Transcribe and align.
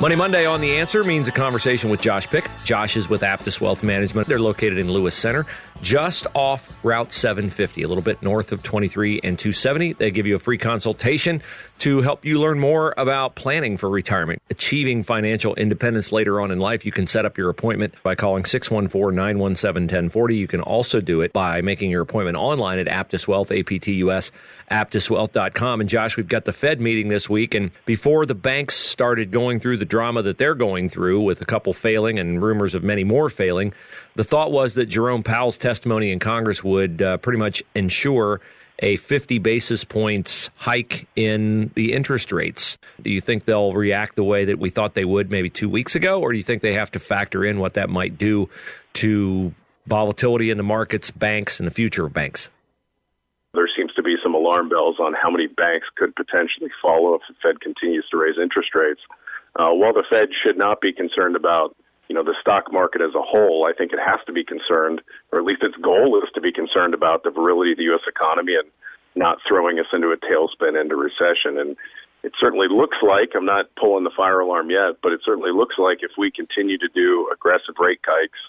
Money 0.00 0.16
Monday 0.16 0.46
on 0.46 0.62
The 0.62 0.78
Answer 0.78 1.04
means 1.04 1.28
a 1.28 1.30
conversation 1.30 1.90
with 1.90 2.00
Josh 2.00 2.26
Pick. 2.26 2.50
Josh 2.64 2.96
is 2.96 3.10
with 3.10 3.20
Aptus 3.20 3.60
Wealth 3.60 3.82
Management. 3.82 4.28
They're 4.28 4.38
located 4.38 4.78
in 4.78 4.90
Lewis 4.90 5.14
Center, 5.14 5.44
just 5.82 6.26
off 6.32 6.70
Route 6.82 7.12
750, 7.12 7.82
a 7.82 7.86
little 7.88 8.02
bit 8.02 8.22
north 8.22 8.50
of 8.50 8.62
23 8.62 9.20
and 9.22 9.38
270. 9.38 9.92
They 9.92 10.10
give 10.10 10.26
you 10.26 10.36
a 10.36 10.38
free 10.38 10.56
consultation 10.56 11.42
to 11.80 12.02
help 12.02 12.26
you 12.26 12.38
learn 12.38 12.58
more 12.58 12.92
about 12.98 13.34
planning 13.34 13.78
for 13.78 13.88
retirement, 13.88 14.42
achieving 14.50 15.02
financial 15.02 15.54
independence 15.54 16.12
later 16.12 16.38
on 16.38 16.50
in 16.50 16.58
life. 16.58 16.84
You 16.84 16.92
can 16.92 17.06
set 17.06 17.24
up 17.24 17.38
your 17.38 17.48
appointment 17.48 17.94
by 18.02 18.14
calling 18.14 18.44
614 18.44 19.16
917 19.16 19.84
1040. 19.84 20.36
You 20.36 20.46
can 20.46 20.60
also 20.60 21.00
do 21.00 21.22
it 21.22 21.32
by 21.32 21.62
making 21.62 21.90
your 21.90 22.02
appointment 22.02 22.36
online 22.36 22.78
at 22.78 22.86
Aptus 22.86 23.26
Wealth, 23.26 23.48
APTUS, 23.48 24.30
aptuswealth.com. 24.70 25.80
And 25.80 25.88
Josh, 25.88 26.18
we've 26.18 26.28
got 26.28 26.44
the 26.44 26.52
Fed 26.52 26.82
meeting 26.82 27.08
this 27.08 27.30
week. 27.30 27.54
And 27.54 27.70
before 27.86 28.26
the 28.26 28.34
banks 28.34 28.74
started 28.76 29.30
going 29.30 29.58
through 29.58 29.78
the 29.78 29.86
drama 29.86 30.20
that 30.22 30.36
they're 30.36 30.54
going 30.54 30.90
through 30.90 31.22
with 31.22 31.40
a 31.40 31.46
couple 31.46 31.72
failing 31.72 32.18
and 32.18 32.42
rumors 32.42 32.74
of 32.74 32.84
many 32.84 33.04
more 33.04 33.30
failing, 33.30 33.72
the 34.16 34.24
thought 34.24 34.52
was 34.52 34.74
that 34.74 34.86
Jerome 34.86 35.22
Powell's 35.22 35.56
testimony 35.56 36.12
in 36.12 36.18
Congress 36.18 36.62
would 36.62 37.00
uh, 37.00 37.16
pretty 37.16 37.38
much 37.38 37.62
ensure 37.74 38.42
a 38.80 38.96
50 38.96 39.38
basis 39.38 39.84
points 39.84 40.50
hike 40.56 41.06
in 41.14 41.70
the 41.74 41.92
interest 41.92 42.32
rates. 42.32 42.78
Do 43.02 43.10
you 43.10 43.20
think 43.20 43.44
they'll 43.44 43.72
react 43.72 44.16
the 44.16 44.24
way 44.24 44.46
that 44.46 44.58
we 44.58 44.70
thought 44.70 44.94
they 44.94 45.04
would 45.04 45.30
maybe 45.30 45.50
two 45.50 45.68
weeks 45.68 45.94
ago, 45.94 46.20
or 46.20 46.32
do 46.32 46.38
you 46.38 46.44
think 46.44 46.62
they 46.62 46.74
have 46.74 46.90
to 46.92 46.98
factor 46.98 47.44
in 47.44 47.58
what 47.58 47.74
that 47.74 47.90
might 47.90 48.18
do 48.18 48.48
to 48.94 49.54
volatility 49.86 50.50
in 50.50 50.56
the 50.56 50.64
markets, 50.64 51.10
banks, 51.10 51.60
and 51.60 51.66
the 51.66 51.72
future 51.72 52.06
of 52.06 52.12
banks? 52.12 52.50
There 53.52 53.68
seems 53.76 53.92
to 53.94 54.02
be 54.02 54.14
some 54.22 54.34
alarm 54.34 54.68
bells 54.68 54.96
on 55.00 55.12
how 55.20 55.30
many 55.30 55.48
banks 55.48 55.88
could 55.96 56.14
potentially 56.14 56.70
follow 56.80 57.14
if 57.14 57.22
the 57.28 57.34
Fed 57.42 57.60
continues 57.60 58.06
to 58.10 58.16
raise 58.16 58.36
interest 58.40 58.74
rates. 58.74 59.00
Uh, 59.56 59.70
while 59.72 59.92
the 59.92 60.04
Fed 60.08 60.28
should 60.44 60.56
not 60.56 60.80
be 60.80 60.92
concerned 60.92 61.34
about 61.34 61.76
you 62.10 62.14
know 62.18 62.24
the 62.24 62.34
stock 62.40 62.72
market 62.72 63.00
as 63.00 63.14
a 63.14 63.22
whole, 63.22 63.70
I 63.70 63.72
think 63.72 63.92
it 63.92 64.00
has 64.04 64.18
to 64.26 64.32
be 64.32 64.42
concerned, 64.42 65.00
or 65.30 65.38
at 65.38 65.44
least 65.44 65.62
its 65.62 65.76
goal 65.76 66.18
is 66.18 66.28
to 66.34 66.40
be 66.40 66.50
concerned 66.50 66.92
about 66.92 67.22
the 67.22 67.30
virility 67.30 67.70
of 67.70 67.78
the 67.78 67.86
U.S. 67.94 68.02
economy 68.02 68.58
and 68.58 68.68
not 69.14 69.38
throwing 69.46 69.78
us 69.78 69.86
into 69.92 70.10
a 70.10 70.18
tailspin 70.18 70.74
into 70.74 70.96
recession. 70.96 71.54
And 71.54 71.76
it 72.24 72.32
certainly 72.40 72.66
looks 72.66 72.98
like 73.00 73.30
I'm 73.36 73.46
not 73.46 73.66
pulling 73.78 74.02
the 74.02 74.10
fire 74.10 74.40
alarm 74.40 74.70
yet, 74.70 74.98
but 75.04 75.12
it 75.12 75.20
certainly 75.24 75.52
looks 75.54 75.76
like 75.78 75.98
if 76.02 76.10
we 76.18 76.32
continue 76.34 76.78
to 76.78 76.88
do 76.92 77.30
aggressive 77.32 77.78
rate 77.78 78.00
hikes, 78.04 78.42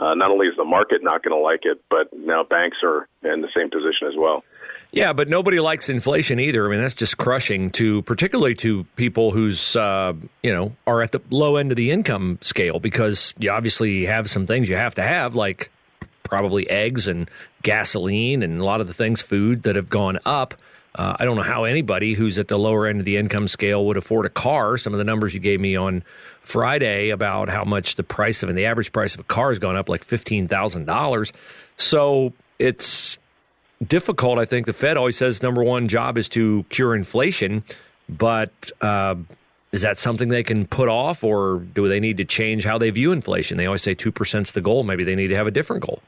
uh, 0.00 0.14
not 0.14 0.30
only 0.30 0.46
is 0.46 0.56
the 0.56 0.64
market 0.64 1.04
not 1.04 1.22
going 1.22 1.36
to 1.36 1.44
like 1.44 1.68
it, 1.68 1.84
but 1.90 2.08
now 2.16 2.42
banks 2.42 2.78
are 2.82 3.06
in 3.22 3.42
the 3.42 3.52
same 3.54 3.68
position 3.68 4.08
as 4.08 4.16
well. 4.16 4.42
Yeah, 4.92 5.12
but 5.12 5.28
nobody 5.28 5.58
likes 5.58 5.88
inflation 5.88 6.38
either. 6.38 6.66
I 6.66 6.70
mean, 6.70 6.80
that's 6.80 6.94
just 6.94 7.16
crushing 7.18 7.70
to 7.72 8.02
particularly 8.02 8.54
to 8.56 8.84
people 8.96 9.32
who's 9.32 9.74
uh, 9.76 10.12
you 10.42 10.52
know 10.52 10.72
are 10.86 11.02
at 11.02 11.12
the 11.12 11.20
low 11.30 11.56
end 11.56 11.72
of 11.72 11.76
the 11.76 11.90
income 11.90 12.38
scale 12.42 12.78
because 12.78 13.34
you 13.38 13.50
obviously 13.50 14.04
have 14.04 14.30
some 14.30 14.46
things 14.46 14.68
you 14.68 14.76
have 14.76 14.94
to 14.94 15.02
have 15.02 15.34
like 15.34 15.70
probably 16.22 16.68
eggs 16.70 17.08
and 17.08 17.30
gasoline 17.62 18.42
and 18.42 18.60
a 18.60 18.64
lot 18.64 18.80
of 18.80 18.86
the 18.86 18.94
things 18.94 19.20
food 19.20 19.64
that 19.64 19.76
have 19.76 19.88
gone 19.88 20.18
up. 20.24 20.54
Uh, 20.94 21.16
I 21.18 21.24
don't 21.24 21.34
know 21.36 21.42
how 21.42 21.64
anybody 21.64 22.14
who's 22.14 22.38
at 22.38 22.46
the 22.46 22.56
lower 22.58 22.86
end 22.86 23.00
of 23.00 23.04
the 23.04 23.16
income 23.16 23.48
scale 23.48 23.84
would 23.86 23.96
afford 23.96 24.26
a 24.26 24.30
car. 24.30 24.76
Some 24.76 24.92
of 24.92 24.98
the 24.98 25.04
numbers 25.04 25.34
you 25.34 25.40
gave 25.40 25.60
me 25.60 25.74
on 25.74 26.04
Friday 26.42 27.10
about 27.10 27.48
how 27.48 27.64
much 27.64 27.96
the 27.96 28.04
price 28.04 28.44
of 28.44 28.48
and 28.48 28.56
the 28.56 28.66
average 28.66 28.92
price 28.92 29.14
of 29.14 29.20
a 29.20 29.24
car 29.24 29.48
has 29.48 29.58
gone 29.58 29.74
up 29.76 29.88
like 29.88 30.04
fifteen 30.04 30.46
thousand 30.46 30.84
dollars. 30.84 31.32
So 31.76 32.32
it's 32.60 33.18
difficult. 33.86 34.38
I 34.38 34.44
think 34.44 34.66
the 34.66 34.72
Fed 34.72 34.96
always 34.96 35.16
says 35.16 35.42
number 35.42 35.62
one 35.62 35.88
job 35.88 36.18
is 36.18 36.28
to 36.30 36.64
cure 36.68 36.94
inflation, 36.94 37.64
but 38.08 38.70
uh, 38.80 39.16
is 39.72 39.82
that 39.82 39.98
something 39.98 40.28
they 40.28 40.42
can 40.42 40.66
put 40.66 40.88
off, 40.88 41.24
or 41.24 41.58
do 41.58 41.88
they 41.88 42.00
need 42.00 42.16
to 42.18 42.24
change 42.24 42.64
how 42.64 42.78
they 42.78 42.90
view 42.90 43.12
inflation? 43.12 43.56
They 43.56 43.66
always 43.66 43.82
say 43.82 43.94
two 43.94 44.12
percent 44.12 44.48
is 44.48 44.52
the 44.52 44.60
goal. 44.60 44.84
Maybe 44.84 45.04
they 45.04 45.16
need 45.16 45.28
to 45.28 45.36
have 45.36 45.46
a 45.46 45.50
different 45.50 45.84
goal. 45.84 46.00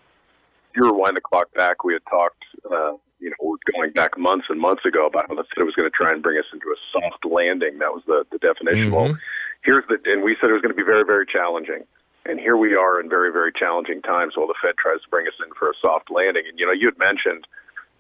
If 0.71 0.77
you 0.77 0.85
rewind 0.85 1.17
the 1.17 1.21
clock 1.21 1.53
back, 1.55 1.85
we 1.85 1.95
had 1.95 2.03
talked, 2.09 2.45
uh, 2.71 2.93
you 3.19 3.31
know, 3.31 3.57
going 3.73 3.93
back 3.93 4.19
months 4.19 4.47
and 4.51 4.61
months 4.61 4.85
ago 4.85 5.07
about 5.07 5.27
how 5.29 5.35
the 5.35 5.45
Fed 5.55 5.65
was 5.65 5.75
going 5.75 5.91
to 5.91 5.97
try 5.97 6.13
and 6.13 6.23
bring 6.23 6.39
us 6.39 6.45
into 6.53 6.67
a 6.67 6.77
soft 6.93 7.25
landing. 7.25 7.79
That 7.79 7.93
was 7.93 8.03
the, 8.07 8.25
the 8.31 8.39
definition. 8.39 8.91
Mm-hmm. 8.91 8.95
Well, 8.95 9.19
here's 9.65 9.85
the, 9.89 9.99
and 10.05 10.23
we 10.23 10.37
said 10.41 10.51
it 10.51 10.53
was 10.53 10.63
going 10.63 10.75
to 10.75 10.77
be 10.77 10.85
very, 10.85 11.05
very 11.05 11.27
challenging. 11.27 11.85
And 12.29 12.41
here 12.41 12.57
we 12.57 12.75
are 12.75 13.01
in 13.01 13.09
very, 13.09 13.31
very 13.33 13.53
challenging 13.53 14.03
times 14.03 14.35
while 14.37 14.49
the 14.49 14.59
Fed 14.61 14.75
tries 14.77 15.01
to 15.03 15.09
bring 15.09 15.27
us 15.27 15.39
in 15.39 15.53
for 15.55 15.71
a 15.71 15.75
soft 15.81 16.11
landing. 16.11 16.45
And, 16.49 16.59
you 16.59 16.67
know, 16.67 16.73
you 16.73 16.89
had 16.89 16.99
mentioned 16.99 17.47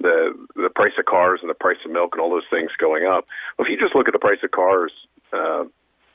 the 0.00 0.34
the 0.54 0.69
price 0.69 0.92
of 0.98 1.06
cars 1.06 1.41
and 1.41 1.48
the 1.48 1.54
price 1.54 1.78
of 1.84 1.91
milk 1.91 2.12
and 2.12 2.20
all 2.20 2.31
those 2.31 2.50
things 2.50 2.70
going 2.76 3.06
up. 3.06 3.25
Well, 3.56 3.64
if 3.66 3.70
you 3.70 3.78
just 3.78 3.94
look 3.94 4.09
at 4.09 4.12
the 4.12 4.20
price 4.20 4.42
of 4.44 4.50
cars, 4.50 4.92
uh, 5.32 5.64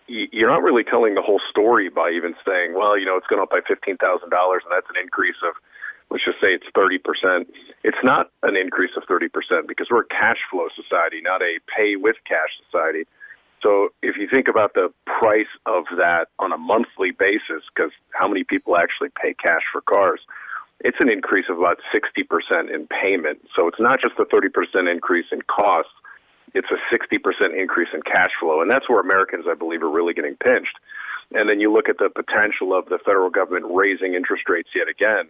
you're 0.08 0.50
not 0.50 0.62
really 0.62 0.84
telling 0.84 1.16
the 1.16 1.22
whole 1.22 1.42
story 1.50 1.90
by 1.90 2.12
even 2.12 2.36
saying, 2.46 2.76
well, 2.76 2.98
you 3.00 3.06
know, 3.06 3.18
it's 3.18 3.28
gone 3.28 3.40
up 3.40 3.50
by 3.50 3.62
fifteen 3.66 3.98
thousand 3.98 4.30
dollars, 4.30 4.62
and 4.66 4.72
that's 4.76 4.90
an 4.94 5.02
increase 5.02 5.40
of, 5.42 5.56
let's 6.12 6.26
just 6.26 6.38
say 6.38 6.54
it's 6.54 6.68
thirty 6.76 7.00
percent. 7.00 7.50
It's 7.84 8.04
not 8.04 8.30
an 8.44 8.56
increase 8.56 8.92
of 8.98 9.04
thirty 9.08 9.30
percent 9.30 9.68
because 9.68 9.88
we're 9.90 10.06
a 10.06 10.14
cash 10.14 10.38
flow 10.52 10.68
society, 10.76 11.22
not 11.24 11.42
a 11.42 11.58
pay 11.66 11.96
with 11.96 12.18
cash 12.28 12.54
society. 12.68 13.08
So 13.62 13.90
if 14.02 14.18
you 14.18 14.28
think 14.30 14.48
about 14.48 14.74
the 14.74 14.92
price 15.06 15.52
of 15.66 15.86
that 15.98 16.28
on 16.40 16.52
a 16.52 16.58
monthly 16.58 17.12
basis, 17.12 17.64
because 17.74 17.92
how 18.12 18.28
many 18.28 18.44
people 18.44 18.76
actually 18.76 19.10
pay 19.22 19.34
cash 19.34 19.62
for 19.72 19.82
cars? 19.82 20.20
it's 20.84 20.98
an 21.00 21.10
increase 21.10 21.46
of 21.50 21.58
about 21.60 21.78
60% 21.94 22.74
in 22.74 22.88
payment. 22.88 23.40
So 23.56 23.68
it's 23.68 23.80
not 23.80 24.00
just 24.02 24.18
a 24.18 24.26
30% 24.26 24.92
increase 24.92 25.28
in 25.32 25.42
costs, 25.44 25.94
it's 26.54 26.68
a 26.72 26.80
60% 26.94 27.16
increase 27.58 27.90
in 27.94 28.02
cash 28.02 28.32
flow. 28.40 28.62
And 28.62 28.70
that's 28.70 28.90
where 28.90 29.00
Americans, 29.00 29.46
I 29.50 29.54
believe, 29.54 29.84
are 29.84 29.90
really 29.90 30.14
getting 30.14 30.36
pinched. 30.36 30.76
And 31.32 31.48
then 31.48 31.62
you 31.62 31.72
look 31.72 31.88
at 31.88 31.98
the 31.98 32.10
potential 32.10 32.74
of 32.78 32.90
the 32.90 33.00
federal 33.06 33.30
government 33.30 33.66
raising 33.70 34.16
interest 34.16 34.50
rates 34.50 34.70
yet 34.76 34.90
again. 34.90 35.30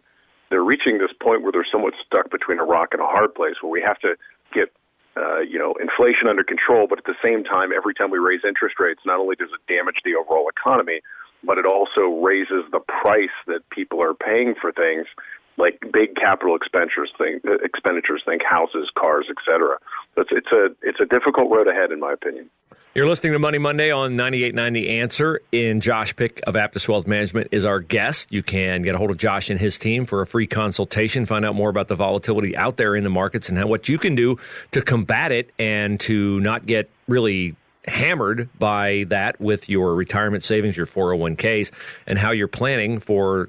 They're 0.50 0.63
reaching 0.63 0.98
this 0.98 1.13
point 1.22 1.44
where 1.44 1.52
they're 1.52 1.68
somewhat 1.72 1.94
stuck 2.03 2.31
between 2.31 2.59
a 2.59 2.63
rock 2.63 2.90
and 2.94 3.02
a 3.02 3.06
hard 3.06 3.36
place 3.36 3.56
where 3.62 3.72
we 3.72 3.81
have 3.86 4.00
to 4.00 4.16
get 4.53 4.74
uh, 5.18 5.40
you 5.40 5.60
know, 5.60 5.76
inflation 5.80 6.28
under 6.30 6.44
control, 6.44 6.88
but 6.88 7.00
at 7.00 7.06
the 7.06 7.16
same 7.24 7.44
time, 7.44 7.72
every 7.76 7.94
time 7.94 8.12
we 8.12 8.18
raise 8.18 8.42
interest 8.48 8.80
rates, 8.80 9.02
not 9.06 9.20
only 9.20 9.36
does 9.36 9.50
it 9.54 9.62
damage 9.72 10.00
the 10.06 10.16
overall 10.16 10.48
economy, 10.50 11.02
but 11.44 11.58
it 11.58 11.66
also 11.66 12.22
raises 12.22 12.64
the 12.72 12.80
price 12.80 13.34
that 13.48 13.68
people 13.70 14.02
are 14.02 14.14
paying 14.14 14.56
for 14.60 14.72
things 14.72 15.08
like 15.57 15.79
big 15.94 16.16
capital 16.16 16.56
expenditures 16.56 17.12
think 17.17 17.44
expenditures 17.63 18.23
think 18.25 18.41
houses, 18.44 18.89
cars, 18.97 19.28
etc. 19.29 19.78
It's 20.17 20.29
it's 20.31 20.51
a 20.51 20.67
it's 20.81 21.00
a 21.00 21.06
difficult 21.06 21.51
road 21.51 21.67
ahead 21.67 21.91
in 21.91 22.00
my 22.00 22.13
opinion. 22.13 22.50
You're 22.94 23.07
listening 23.07 23.31
to 23.31 23.39
Money 23.39 23.57
Monday 23.57 23.89
on 23.89 24.16
98.9 24.16 24.73
The 24.73 25.00
Answer. 25.00 25.39
In 25.53 25.79
Josh 25.79 26.13
Pick 26.13 26.41
of 26.45 26.56
Aptus 26.56 26.89
Wealth 26.89 27.07
Management 27.07 27.47
is 27.51 27.66
our 27.66 27.79
guest. 27.79 28.29
You 28.34 28.44
can 28.44 28.81
get 28.81 28.95
a 28.95 28.97
hold 28.97 29.12
of 29.12 29.17
Josh 29.17 29.50
and 29.50 29.57
his 29.57 29.78
team 29.78 30.06
for 30.06 30.22
a 30.22 30.28
free 30.28 30.45
consultation, 30.45 31.25
find 31.25 31.45
out 31.45 31.56
more 31.56 31.69
about 31.69 31.88
the 31.88 31.95
volatility 31.95 32.53
out 32.57 32.75
there 32.75 32.94
in 32.94 33.06
the 33.06 33.09
markets 33.09 33.47
and 33.47 33.57
how, 33.57 33.65
what 33.65 33.88
you 33.88 33.97
can 33.97 34.15
do 34.15 34.38
to 34.74 34.81
combat 34.81 35.31
it 35.31 35.51
and 35.57 36.01
to 36.01 36.42
not 36.42 36.65
get 36.65 36.89
really 37.07 37.56
hammered 37.86 38.50
by 38.59 39.06
that 39.07 39.39
with 39.39 39.69
your 39.69 39.95
retirement 39.95 40.44
savings, 40.44 40.75
your 40.75 40.86
401ks, 40.86 41.71
and 42.07 42.19
how 42.19 42.31
you're 42.31 42.50
planning 42.50 43.00
for 43.00 43.47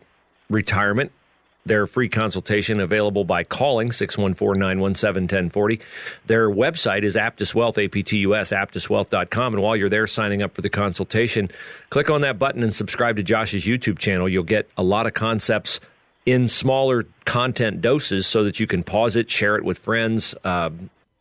retirement 0.50 1.10
their 1.64 1.86
free 1.86 2.08
consultation 2.08 2.80
available 2.80 3.24
by 3.24 3.44
calling 3.44 3.90
614-917-1040. 3.90 5.80
Their 6.26 6.50
website 6.50 7.04
is 7.04 7.14
Aptus 7.14 7.54
Wealth, 7.54 7.78
A-P-T-U-S, 7.78 8.50
aptuswealth.com. 8.50 9.54
And 9.54 9.62
while 9.62 9.76
you're 9.76 9.88
there 9.88 10.06
signing 10.06 10.42
up 10.42 10.54
for 10.54 10.62
the 10.62 10.70
consultation, 10.70 11.50
click 11.90 12.10
on 12.10 12.22
that 12.22 12.38
button 12.38 12.62
and 12.62 12.74
subscribe 12.74 13.16
to 13.16 13.22
Josh's 13.22 13.64
YouTube 13.64 13.98
channel. 13.98 14.28
You'll 14.28 14.42
get 14.42 14.68
a 14.76 14.82
lot 14.82 15.06
of 15.06 15.14
concepts 15.14 15.80
in 16.26 16.48
smaller 16.48 17.04
content 17.24 17.80
doses 17.80 18.26
so 18.26 18.44
that 18.44 18.60
you 18.60 18.66
can 18.66 18.82
pause 18.82 19.16
it, 19.16 19.30
share 19.30 19.56
it 19.56 19.64
with 19.64 19.78
friends, 19.78 20.34
uh, 20.44 20.70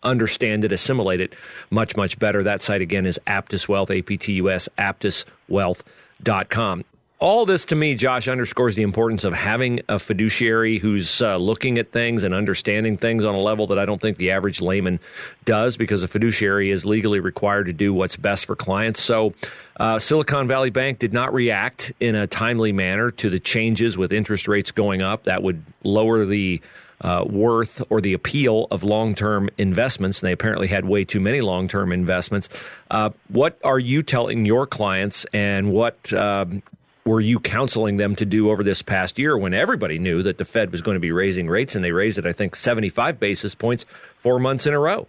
understand 0.04 0.66
it, 0.66 0.72
assimilate 0.72 1.22
it 1.22 1.36
much, 1.70 1.96
much 1.96 2.18
better. 2.18 2.42
That 2.44 2.64
site 2.64 2.82
again 2.82 3.06
is 3.06 3.20
Aptus 3.28 3.68
Wealth, 3.68 3.92
A-P-T-U-S, 3.92 4.70
aptuswealth.com 4.78 6.86
all 7.22 7.46
this 7.46 7.66
to 7.66 7.76
me, 7.76 7.94
Josh, 7.94 8.28
underscores 8.28 8.76
the 8.76 8.82
importance 8.82 9.24
of 9.24 9.34
having 9.34 9.82
a 9.88 10.00
fiduciary 10.00 10.80
who's 10.80 11.22
uh, 11.22 11.38
looking 11.38 11.78
at 11.78 11.92
things 11.92 12.24
and 12.24 12.34
understanding 12.34 12.98
things 12.98 13.24
on 13.24 13.36
a 13.36 13.40
level 13.40 13.68
that 13.68 13.78
I 13.78 13.86
don't 13.86 14.02
think 14.02 14.18
the 14.18 14.32
average 14.32 14.60
layman 14.60 15.00
does 15.46 15.78
because 15.78 16.02
a 16.02 16.08
fiduciary 16.08 16.72
is 16.72 16.84
legally 16.84 17.20
required 17.20 17.68
to 17.68 17.74
do 17.74 17.94
what's 17.94 18.18
best 18.18 18.48
for 18.48 18.56
clients. 18.56 19.04
So, 19.04 19.36
uh, 19.80 20.00
Silicon 20.00 20.48
Valley 20.48 20.72
Bank 20.72 20.98
did 20.98 21.14
not 21.14 21.32
react 21.32 21.94
in 22.00 22.16
a 22.16 22.26
timely 22.26 22.72
manner 22.72 23.12
to 23.12 23.30
the 23.30 23.40
changes 23.40 24.00
with 24.00 24.12
interest 24.12 24.48
rates 24.48 24.72
going 24.72 25.04
up. 25.04 25.26
That 25.26 25.44
would 25.44 25.64
lower 25.84 26.26
the 26.26 26.60
uh, 27.02 27.26
worth 27.28 27.84
or 27.90 28.02
the 28.02 28.14
appeal 28.14 28.68
of 28.72 28.84
long 28.84 29.14
term 29.14 29.50
investments. 29.60 30.22
And 30.22 30.28
they 30.28 30.34
apparently 30.34 30.68
had 30.68 30.86
way 30.86 31.06
too 31.06 31.20
many 31.20 31.42
long 31.42 31.68
term 31.68 31.92
investments. 31.92 32.50
Uh, 32.90 33.12
what 33.28 33.60
are 33.64 33.80
you 33.80 34.02
telling 34.02 34.46
your 34.46 34.66
clients 34.66 35.26
and 35.34 35.72
what 35.72 36.12
um, 36.14 36.64
were 37.06 37.20
you 37.20 37.40
counseling 37.40 37.98
them 37.98 38.16
to 38.16 38.26
do 38.26 38.50
over 38.52 38.64
this 38.64 38.82
past 38.82 39.18
year 39.18 39.38
when 39.38 39.54
everybody 39.54 39.98
knew 39.98 40.22
that 40.24 40.38
the 40.38 40.46
Fed 40.46 40.72
was 40.72 40.82
going 40.82 40.96
to 40.96 41.00
be 41.00 41.12
raising 41.12 41.48
rates 41.48 41.76
and 41.76 41.84
they 41.84 41.92
raised 41.92 42.18
it, 42.18 42.26
I 42.26 42.34
think, 42.34 42.56
75 42.56 43.20
basis 43.20 43.56
points 43.56 43.86
four 44.20 44.40
months 44.40 44.68
in 44.68 44.74
a 44.74 44.80
row? 44.80 45.08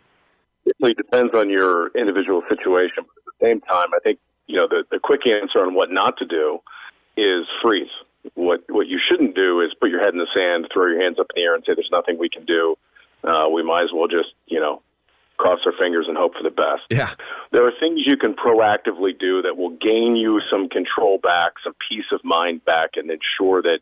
It 0.65 0.75
really 0.81 0.95
depends 0.95 1.35
on 1.35 1.51
your 1.51 1.89
individual 1.97 2.43
situation. 2.49 3.05
But 3.05 3.05
at 3.05 3.41
the 3.41 3.47
same 3.47 3.61
time, 3.63 3.89
I 3.95 3.99
think, 4.03 4.19
you 4.47 4.57
know, 4.57 4.69
the, 4.69 4.85
the 4.91 4.99
quick 4.99 5.23
answer 5.27 5.59
on 5.59 5.75
what 5.75 5.91
not 5.91 6.17
to 6.19 6.27
do 6.27 6.61
is 7.17 7.47
freeze. 7.63 7.91
What 8.35 8.61
what 8.69 8.87
you 8.87 9.01
shouldn't 9.11 9.35
do 9.35 9.61
is 9.63 9.75
put 9.81 9.91
your 9.91 9.99
head 9.99 10.15
in 10.15 10.21
the 10.21 10.29
sand, 10.33 10.69
throw 10.73 10.87
your 10.87 11.03
hands 11.03 11.19
up 11.19 11.27
in 11.35 11.43
the 11.43 11.45
air, 11.45 11.55
and 11.57 11.65
say 11.67 11.75
there's 11.75 11.89
nothing 11.91 12.19
we 12.19 12.29
can 12.29 12.45
do. 12.45 12.77
Uh, 13.25 13.49
we 13.49 13.65
might 13.65 13.83
as 13.83 13.91
well 13.93 14.07
just 14.07 14.29
you 14.47 14.61
know 14.61 14.81
cross 15.43 15.59
our 15.67 15.73
fingers 15.77 16.07
and 16.07 16.17
hope 16.17 16.35
for 16.35 16.45
the 16.45 16.55
best. 16.55 16.87
Yeah. 16.89 17.15
There 17.51 17.67
are 17.67 17.73
things 17.81 18.03
you 18.07 18.17
can 18.17 18.35
proactively 18.35 19.19
do 19.19 19.43
that 19.43 19.57
will 19.57 19.75
gain 19.75 20.15
you 20.15 20.41
some 20.51 20.69
control 20.69 21.19
back, 21.19 21.59
some 21.65 21.75
peace 21.89 22.07
of 22.13 22.21
mind 22.23 22.65
back, 22.65 22.91
and 22.95 23.11
ensure 23.11 23.61
that 23.63 23.81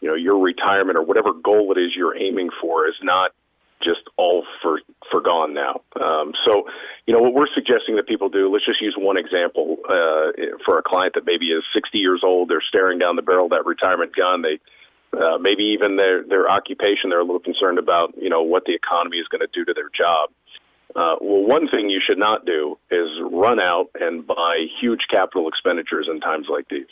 you 0.00 0.08
know 0.08 0.14
your 0.14 0.38
retirement 0.38 0.98
or 0.98 1.02
whatever 1.02 1.32
goal 1.32 1.72
it 1.76 1.80
is 1.80 1.92
you're 1.96 2.18
aiming 2.18 2.50
for 2.60 2.88
is 2.88 2.98
not 3.02 3.30
just 3.82 4.00
all 4.16 4.44
for 4.62 4.80
for 5.10 5.20
gone 5.20 5.54
now. 5.54 5.80
Um, 6.00 6.32
so, 6.44 6.64
you 7.06 7.14
know, 7.14 7.20
what 7.20 7.34
we're 7.34 7.52
suggesting 7.54 7.96
that 7.96 8.08
people 8.08 8.28
do. 8.28 8.50
Let's 8.52 8.64
just 8.64 8.80
use 8.80 8.96
one 8.98 9.16
example 9.16 9.76
uh, 9.88 10.58
for 10.64 10.78
a 10.78 10.82
client 10.82 11.14
that 11.14 11.24
maybe 11.24 11.46
is 11.46 11.62
60 11.74 11.98
years 11.98 12.22
old. 12.24 12.48
They're 12.48 12.64
staring 12.66 12.98
down 12.98 13.16
the 13.16 13.22
barrel 13.22 13.46
of 13.46 13.50
that 13.50 13.64
retirement 13.64 14.16
gun. 14.16 14.42
They 14.42 14.58
uh, 15.16 15.38
maybe 15.38 15.64
even 15.76 15.96
their 15.96 16.24
their 16.26 16.50
occupation. 16.50 17.10
They're 17.10 17.20
a 17.20 17.24
little 17.24 17.40
concerned 17.40 17.78
about 17.78 18.14
you 18.16 18.28
know 18.28 18.42
what 18.42 18.64
the 18.64 18.74
economy 18.74 19.18
is 19.18 19.28
going 19.28 19.40
to 19.40 19.52
do 19.52 19.64
to 19.64 19.74
their 19.74 19.90
job. 19.96 20.30
Uh, 20.96 21.16
well, 21.20 21.44
one 21.44 21.68
thing 21.68 21.90
you 21.90 22.00
should 22.04 22.16
not 22.16 22.46
do 22.46 22.78
is 22.90 23.08
run 23.30 23.60
out 23.60 23.88
and 24.00 24.26
buy 24.26 24.64
huge 24.80 25.04
capital 25.10 25.46
expenditures 25.46 26.08
in 26.10 26.20
times 26.20 26.46
like 26.48 26.66
these. 26.70 26.88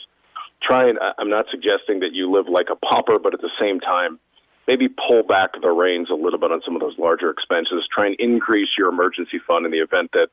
Try 0.61 0.87
and 0.87 0.99
I'm 1.17 1.29
not 1.29 1.45
suggesting 1.49 1.99
that 2.01 2.13
you 2.13 2.31
live 2.31 2.45
like 2.47 2.67
a 2.71 2.75
pauper, 2.75 3.17
but 3.17 3.33
at 3.33 3.41
the 3.41 3.49
same 3.59 3.79
time, 3.79 4.19
maybe 4.67 4.87
pull 4.87 5.23
back 5.23 5.51
the 5.59 5.69
reins 5.69 6.09
a 6.11 6.15
little 6.15 6.39
bit 6.39 6.51
on 6.51 6.61
some 6.63 6.75
of 6.75 6.81
those 6.81 6.97
larger 6.99 7.31
expenses. 7.31 7.87
Try 7.93 8.07
and 8.07 8.15
increase 8.19 8.69
your 8.77 8.89
emergency 8.89 9.39
fund 9.45 9.65
in 9.65 9.71
the 9.71 9.79
event 9.79 10.11
that 10.13 10.27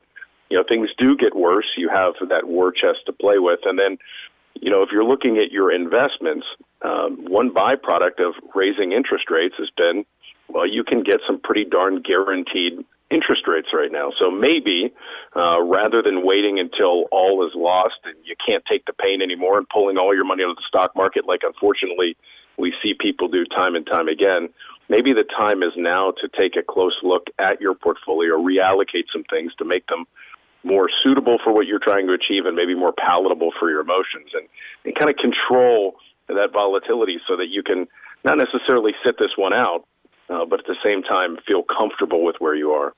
you 0.49 0.57
know 0.57 0.63
things 0.67 0.89
do 0.97 1.17
get 1.17 1.35
worse. 1.35 1.65
You 1.75 1.89
have 1.89 2.13
that 2.29 2.47
war 2.47 2.71
chest 2.71 3.05
to 3.07 3.13
play 3.13 3.39
with, 3.39 3.61
and 3.65 3.79
then 3.79 3.97
you 4.61 4.69
know 4.69 4.83
if 4.83 4.89
you're 4.91 5.03
looking 5.03 5.37
at 5.37 5.51
your 5.51 5.73
investments, 5.73 6.45
um, 6.83 7.25
one 7.25 7.49
byproduct 7.49 8.21
of 8.21 8.35
raising 8.53 8.91
interest 8.91 9.31
rates 9.31 9.55
has 9.57 9.69
been 9.75 10.05
well, 10.47 10.67
you 10.67 10.83
can 10.83 11.03
get 11.03 11.19
some 11.25 11.39
pretty 11.39 11.65
darn 11.65 12.01
guaranteed 12.01 12.85
interest 13.09 13.43
rates 13.47 13.69
right 13.73 13.91
now. 13.91 14.11
So 14.19 14.31
maybe 14.31 14.91
uh, 15.35 15.61
rather 15.61 16.01
than 16.01 16.25
waiting 16.25 16.59
until 16.59 17.05
all 17.11 17.45
is 17.45 17.53
lost 17.55 18.01
and 18.05 18.15
you 18.25 18.35
can't 18.43 18.63
take 18.69 18.85
the 18.85 18.93
pain 18.93 19.21
anymore 19.21 19.57
and 19.57 19.67
pulling 19.69 19.97
all 19.97 20.15
your 20.15 20.25
money 20.25 20.43
out 20.43 20.51
of 20.51 20.55
the 20.57 20.67
stock 20.67 20.95
market, 20.95 21.25
like 21.27 21.41
unfortunately 21.43 22.17
we 22.57 22.73
see 22.81 22.93
people 22.99 23.27
do 23.27 23.45
time 23.45 23.75
and 23.75 23.85
time 23.85 24.07
again, 24.07 24.49
maybe 24.89 25.13
the 25.13 25.25
time 25.25 25.63
is 25.63 25.73
now 25.77 26.11
to 26.21 26.27
take 26.37 26.55
a 26.55 26.63
close 26.63 26.97
look 27.03 27.27
at 27.39 27.61
your 27.61 27.73
portfolio, 27.73 28.37
reallocate 28.37 29.05
some 29.11 29.23
things 29.29 29.53
to 29.57 29.65
make 29.65 29.85
them 29.87 30.05
more 30.63 30.89
suitable 31.03 31.37
for 31.43 31.53
what 31.53 31.67
you're 31.67 31.79
trying 31.83 32.07
to 32.07 32.13
achieve 32.13 32.45
and 32.45 32.55
maybe 32.55 32.73
more 32.73 32.93
palatable 32.93 33.51
for 33.59 33.69
your 33.69 33.81
emotions 33.81 34.31
and, 34.33 34.47
and 34.85 34.95
kind 34.95 35.09
of 35.09 35.17
control 35.17 35.95
that 36.27 36.51
volatility 36.53 37.19
so 37.27 37.35
that 37.35 37.47
you 37.49 37.61
can 37.61 37.85
not 38.23 38.37
necessarily 38.37 38.93
sit 39.05 39.19
this 39.19 39.31
one 39.35 39.53
out, 39.53 39.85
uh, 40.29 40.45
but 40.45 40.59
at 40.59 40.65
the 40.65 40.75
same 40.83 41.03
time 41.03 41.37
feel 41.47 41.63
comfortable 41.63 42.23
with 42.23 42.35
where 42.39 42.55
you 42.55 42.71
are. 42.71 42.93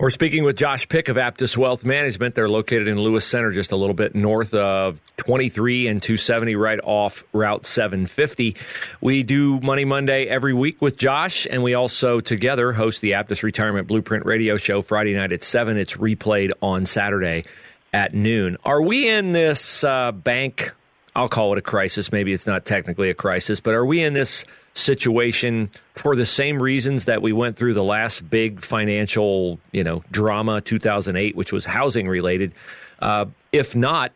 We're 0.00 0.12
speaking 0.12 0.44
with 0.44 0.56
Josh 0.56 0.86
Pick 0.88 1.08
of 1.08 1.16
Aptus 1.16 1.56
Wealth 1.56 1.84
Management. 1.84 2.36
They're 2.36 2.48
located 2.48 2.86
in 2.86 2.98
Lewis 2.98 3.24
Center, 3.24 3.50
just 3.50 3.72
a 3.72 3.76
little 3.76 3.96
bit 3.96 4.14
north 4.14 4.54
of 4.54 5.02
23 5.16 5.88
and 5.88 6.00
270, 6.00 6.54
right 6.54 6.78
off 6.84 7.24
Route 7.32 7.66
750. 7.66 8.54
We 9.00 9.24
do 9.24 9.58
Money 9.58 9.84
Monday 9.84 10.26
every 10.26 10.54
week 10.54 10.80
with 10.80 10.96
Josh, 10.96 11.48
and 11.50 11.64
we 11.64 11.74
also 11.74 12.20
together 12.20 12.72
host 12.72 13.00
the 13.00 13.10
Aptus 13.10 13.42
Retirement 13.42 13.88
Blueprint 13.88 14.24
Radio 14.24 14.56
Show 14.56 14.82
Friday 14.82 15.14
night 15.14 15.32
at 15.32 15.42
7. 15.42 15.76
It's 15.76 15.96
replayed 15.96 16.52
on 16.62 16.86
Saturday 16.86 17.44
at 17.92 18.14
noon. 18.14 18.56
Are 18.64 18.80
we 18.80 19.08
in 19.08 19.32
this 19.32 19.82
uh, 19.82 20.12
bank? 20.12 20.70
I'll 21.16 21.28
call 21.28 21.54
it 21.54 21.58
a 21.58 21.62
crisis. 21.62 22.12
Maybe 22.12 22.32
it's 22.32 22.46
not 22.46 22.64
technically 22.64 23.10
a 23.10 23.14
crisis, 23.14 23.58
but 23.58 23.74
are 23.74 23.84
we 23.84 24.04
in 24.04 24.14
this 24.14 24.44
situation 24.78 25.70
for 25.94 26.16
the 26.16 26.26
same 26.26 26.62
reasons 26.62 27.06
that 27.06 27.20
we 27.22 27.32
went 27.32 27.56
through 27.56 27.74
the 27.74 27.84
last 27.84 28.28
big 28.30 28.64
financial, 28.64 29.58
you 29.72 29.84
know, 29.84 30.02
drama 30.10 30.60
2008, 30.60 31.36
which 31.36 31.52
was 31.52 31.64
housing 31.64 32.08
related. 32.08 32.52
Uh, 33.00 33.26
if 33.52 33.76
not, 33.76 34.12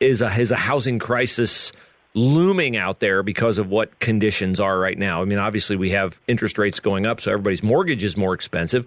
is 0.00 0.22
a 0.22 0.38
is 0.38 0.52
a 0.52 0.56
housing 0.56 0.98
crisis 0.98 1.72
looming 2.14 2.78
out 2.78 3.00
there 3.00 3.22
because 3.22 3.58
of 3.58 3.68
what 3.68 3.98
conditions 4.00 4.58
are 4.58 4.78
right 4.78 4.96
now? 4.96 5.20
I 5.20 5.26
mean, 5.26 5.38
obviously 5.38 5.76
we 5.76 5.90
have 5.90 6.18
interest 6.26 6.56
rates 6.56 6.80
going 6.80 7.04
up, 7.04 7.20
so 7.20 7.30
everybody's 7.30 7.62
mortgage 7.62 8.02
is 8.02 8.16
more 8.16 8.32
expensive. 8.32 8.86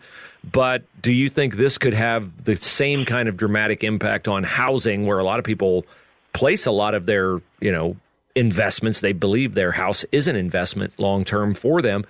But 0.51 0.83
do 1.01 1.13
you 1.13 1.29
think 1.29 1.55
this 1.55 1.77
could 1.77 1.93
have 1.93 2.43
the 2.43 2.55
same 2.55 3.05
kind 3.05 3.29
of 3.29 3.37
dramatic 3.37 3.83
impact 3.83 4.27
on 4.27 4.43
housing, 4.43 5.05
where 5.05 5.19
a 5.19 5.23
lot 5.23 5.37
of 5.37 5.45
people 5.45 5.85
place 6.33 6.65
a 6.65 6.71
lot 6.71 6.95
of 6.95 7.05
their, 7.05 7.39
you 7.59 7.71
know, 7.71 7.95
investments. 8.35 9.01
They 9.01 9.13
believe 9.13 9.53
their 9.53 9.71
house 9.71 10.05
is 10.11 10.27
an 10.27 10.35
investment 10.35 10.97
long 10.99 11.25
term 11.25 11.53
for 11.53 11.81
them. 11.81 12.05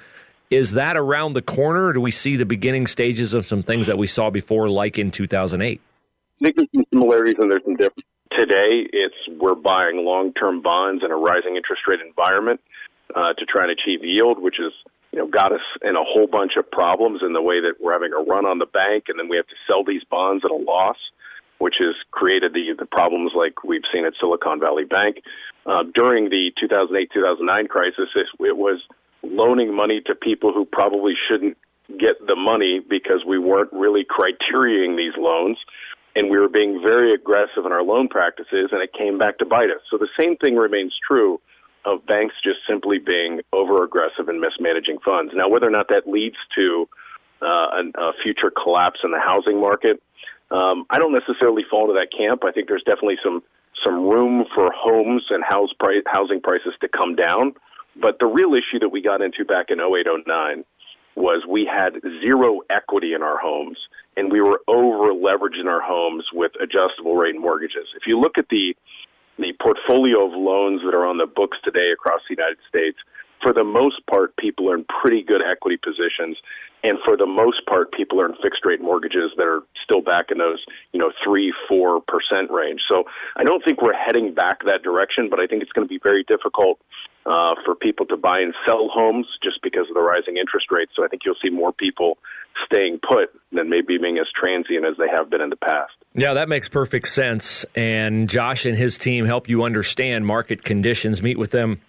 Is 0.50 0.72
that 0.74 0.98
around 0.98 1.34
the 1.34 1.42
corner? 1.42 1.94
do 1.94 2.02
we 2.02 2.12
see 2.12 2.36
the 2.36 2.46
beginning 2.46 2.88
stages 2.88 3.34
of 3.34 3.46
some 3.46 3.62
things 3.62 3.88
that 3.88 3.98
we 3.98 4.08
saw 4.08 4.30
before, 4.30 4.68
like 4.68 4.98
in 4.98 5.12
2008? 5.12 5.80
I 6.42 6.44
think 6.44 6.56
there's 6.56 6.68
some 6.74 6.86
similarities 6.92 7.36
and 7.38 7.52
there's 7.52 7.64
some 7.64 7.76
differences. 7.76 8.04
Today, 8.32 8.88
it's 8.94 9.16
we're 9.40 9.56
buying 9.56 10.06
long-term 10.06 10.62
bonds 10.62 11.04
in 11.04 11.12
a 11.12 11.16
rising 11.16 11.56
interest 11.56 11.82
rate 11.88 12.00
environment 12.00 12.62
uh, 13.16 13.34
to 13.34 13.46
try 13.46 13.64
and 13.64 13.72
achieve 13.72 14.04
yield, 14.04 14.42
which 14.42 14.60
is 14.60 14.72
you 15.12 15.20
know 15.20 15.28
got 15.28 15.52
us 15.52 15.66
in 15.82 15.96
a 15.96 16.04
whole 16.04 16.28
bunch 16.28 16.54
of 16.58 16.70
problems 16.70 17.22
in 17.26 17.34
the 17.34 17.42
way 17.42 17.60
that 17.60 17.74
we're 17.82 17.92
having 17.92 18.14
a 18.14 18.22
run 18.22 18.46
on 18.46 18.60
the 18.60 18.68
bank, 18.68 19.06
and 19.08 19.20
then 19.20 19.30
we 19.30 19.36
have 19.36 19.48
to 19.48 19.56
sell 19.68 19.84
these 19.84 20.04
bonds 20.10 20.46
at 20.46 20.52
a 20.52 20.56
loss, 20.56 20.98
which 21.60 21.76
has 21.80 21.96
created 22.12 22.54
the 22.54 22.74
the 22.78 22.86
problems 22.86 23.32
like 23.36 23.64
we've 23.64 23.88
seen 23.94 24.06
at 24.06 24.14
Silicon 24.20 24.60
Valley 24.60 24.86
Bank. 24.86 25.22
Uh, 25.66 25.84
during 25.94 26.30
the 26.30 26.52
2008-2009 26.58 27.70
crisis, 27.70 28.10
it, 28.16 28.28
it 28.40 28.58
was 28.58 28.82
loaning 29.22 29.76
money 29.76 30.02
to 30.08 30.16
people 30.16 30.52
who 30.54 30.66
probably 30.66 31.14
shouldn't 31.28 31.58
get 32.00 32.16
the 32.26 32.36
money 32.36 32.82
because 32.88 33.24
we 33.28 33.38
weren't 33.38 33.72
really 33.74 34.06
criteriaing 34.06 34.96
these 34.96 35.14
loans 35.18 35.58
and 36.16 36.30
we 36.30 36.38
were 36.38 36.50
being 36.50 36.82
very 36.82 37.14
aggressive 37.14 37.66
in 37.66 37.72
our 37.72 37.84
loan 37.84 38.08
practices 38.08 38.70
and 38.72 38.82
it 38.82 38.92
came 38.98 39.18
back 39.18 39.38
to 39.38 39.46
bite 39.46 39.70
us. 39.70 39.82
So 39.90 39.98
the 39.98 40.10
same 40.18 40.38
thing 40.38 40.56
remains 40.56 40.94
true 41.06 41.40
of 41.86 42.06
banks 42.06 42.36
just 42.44 42.60
simply 42.68 43.00
being 43.00 43.42
over 43.54 43.84
aggressive 43.84 44.28
and 44.28 44.40
mismanaging 44.40 45.00
funds. 45.04 45.34
Now, 45.36 45.50
whether 45.50 45.68
or 45.68 45.72
not 45.72 45.88
that 45.90 46.08
leads 46.08 46.36
to 46.56 46.88
uh, 47.42 47.46
a, 47.46 47.84
a 47.98 48.14
future 48.22 48.52
collapse 48.52 49.00
in 49.04 49.12
the 49.12 49.20
housing 49.20 49.60
market, 49.62 50.02
um, 50.52 50.86
I 50.90 50.98
don't 50.98 51.14
necessarily 51.14 51.64
fall 51.70 51.90
into 51.90 52.00
that 52.00 52.16
camp. 52.16 52.44
I 52.44 52.52
think 52.52 52.68
there's 52.68 52.84
definitely 52.84 53.18
some 53.24 53.44
some 53.84 54.04
room 54.04 54.44
for 54.54 54.72
homes 54.76 55.24
and 55.30 55.44
house 55.44 55.70
price, 55.80 56.04
housing 56.06 56.42
prices 56.42 56.74
to 56.82 56.90
come 56.90 57.16
down. 57.16 57.54
But 57.96 58.20
the 58.20 58.26
real 58.26 58.54
issue 58.54 58.80
that 58.80 58.90
we 58.90 59.02
got 59.02 59.22
into 59.22 59.46
back 59.46 59.68
in 59.70 59.80
08, 59.80 60.06
09 60.28 60.66
was 61.16 61.46
we 61.48 61.70
had 61.70 62.02
zero 62.22 62.60
equity 62.70 63.14
in 63.14 63.22
our 63.22 63.38
homes 63.38 63.78
and 64.18 64.32
we 64.32 64.42
were 64.42 64.60
over 64.68 65.14
leveraging 65.14 65.66
our 65.66 65.82
homes 65.82 66.26
with 66.34 66.52
adjustable 66.62 67.16
rate 67.16 67.40
mortgages. 67.40 67.88
If 67.96 68.04
you 68.06 68.20
look 68.20 68.38
at 68.38 68.50
the 68.50 68.76
the 69.38 69.54
portfolio 69.62 70.28
of 70.28 70.34
loans 70.34 70.82
that 70.84 70.94
are 70.94 71.06
on 71.06 71.18
the 71.18 71.26
books 71.26 71.58
today 71.64 71.92
across 71.94 72.20
the 72.28 72.36
United 72.36 72.60
States, 72.68 72.98
for 73.42 73.54
the 73.54 73.64
most 73.64 74.06
part, 74.06 74.36
people 74.36 74.70
are 74.70 74.76
in 74.76 74.86
pretty 75.02 75.24
good 75.24 75.40
equity 75.40 75.78
positions. 75.78 76.36
And 76.84 76.98
for 77.04 77.18
the 77.18 77.26
most 77.26 77.66
part, 77.66 77.92
people 77.92 78.22
are 78.22 78.26
in 78.26 78.36
fixed 78.42 78.64
rate 78.64 78.82
mortgages 78.82 79.32
that 79.36 79.44
are 79.44 79.62
still 79.84 80.02
back 80.02 80.32
in 80.32 80.38
those, 80.38 80.64
you 80.94 81.00
know, 81.00 81.12
three, 81.24 81.54
four 81.68 82.02
percent 82.02 82.52
range. 82.52 82.82
So 82.88 83.04
I 83.36 83.44
don't 83.44 83.64
think 83.64 83.82
we're 83.82 83.94
heading 83.94 84.34
back 84.34 84.64
that 84.66 84.84
direction, 84.84 85.30
but 85.30 85.40
I 85.40 85.48
think 85.48 85.62
it's 85.62 85.72
going 85.72 85.88
to 85.88 85.90
be 85.90 86.00
very 86.02 86.24
difficult 86.24 86.80
uh, 87.26 87.56
for 87.66 87.76
people 87.76 88.06
to 88.08 88.18
buy 88.18 88.40
and 88.40 88.54
sell 88.66 88.88
homes 88.92 89.28
just 89.44 89.62
because 89.62 89.88
of 89.90 89.94
the 89.94 90.02
rising 90.02 90.38
interest 90.38 90.68
rates. 90.72 90.92
So 90.96 91.04
I 91.04 91.08
think 91.10 91.24
you'll 91.26 91.36
see 91.44 91.50
more 91.50 91.74
people 91.74 92.18
staying 92.66 93.00
put. 93.08 93.30
and 93.52 93.70
maybe 93.70 93.98
being 93.98 94.18
as 94.18 94.28
transient 94.40 94.86
as 94.86 94.96
they 94.98 95.08
have 95.08 95.30
been 95.30 95.42
in 95.42 95.50
the 95.50 95.58
past. 95.58 95.94
Yeah, 96.16 96.34
that 96.34 96.50
makes 96.50 96.70
perfect 96.70 97.14
sense. 97.14 97.66
And 97.76 98.30
Josh 98.30 98.66
and 98.66 98.78
his 98.78 98.98
team 98.98 99.26
help 99.26 99.50
you 99.50 99.64
understand 99.64 100.26
market 100.26 100.64
conditions. 100.64 101.22
Meet 101.22 101.38
with 101.38 101.52
them 101.52 101.82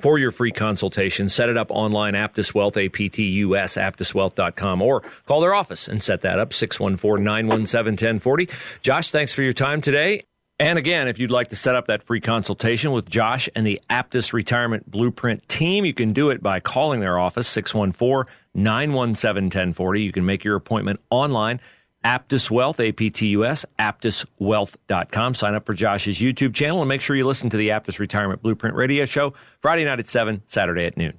for 0.00 0.18
your 0.18 0.30
free 0.30 0.52
consultation. 0.52 1.28
Set 1.28 1.48
it 1.48 1.56
up 1.56 1.70
online, 1.70 2.14
Aptus 2.14 2.54
Wealth, 2.54 2.76
A-P-T-U-S, 2.76 3.76
aptuswealth.com, 3.76 4.82
or 4.82 5.02
call 5.26 5.40
their 5.40 5.54
office 5.54 5.88
and 5.88 6.02
set 6.02 6.20
that 6.22 6.38
up, 6.38 6.50
614-917-1040. 6.50 8.50
Josh, 8.82 9.10
thanks 9.10 9.32
for 9.32 9.42
your 9.42 9.52
time 9.52 9.80
today. 9.80 10.24
And 10.60 10.78
again, 10.78 11.08
if 11.08 11.18
you'd 11.18 11.32
like 11.32 11.48
to 11.48 11.56
set 11.56 11.74
up 11.74 11.88
that 11.88 12.04
free 12.04 12.20
consultation 12.20 12.92
with 12.92 13.08
Josh 13.08 13.48
and 13.56 13.66
the 13.66 13.80
Aptus 13.90 14.32
Retirement 14.32 14.88
Blueprint 14.88 15.48
team, 15.48 15.84
you 15.84 15.92
can 15.92 16.12
do 16.12 16.30
it 16.30 16.42
by 16.42 16.60
calling 16.60 17.00
their 17.00 17.18
office, 17.18 17.48
614 17.48 18.32
917 18.54 19.46
1040. 19.46 20.02
You 20.02 20.12
can 20.12 20.24
make 20.24 20.44
your 20.44 20.54
appointment 20.54 21.00
online. 21.10 21.60
Aptus 22.04 22.50
Wealth, 22.50 22.80
A 22.80 22.92
P 22.92 23.10
T 23.10 23.28
U 23.28 23.44
S, 23.44 23.64
aptuswealth.com. 23.78 25.34
Sign 25.34 25.54
up 25.54 25.66
for 25.66 25.74
Josh's 25.74 26.18
YouTube 26.18 26.54
channel 26.54 26.80
and 26.82 26.88
make 26.88 27.00
sure 27.00 27.16
you 27.16 27.26
listen 27.26 27.50
to 27.50 27.56
the 27.56 27.70
Aptus 27.70 27.98
Retirement 27.98 28.42
Blueprint 28.42 28.76
radio 28.76 29.04
show 29.06 29.34
Friday 29.60 29.84
night 29.84 29.98
at 29.98 30.08
7, 30.08 30.42
Saturday 30.46 30.84
at 30.84 30.96
noon. 30.96 31.18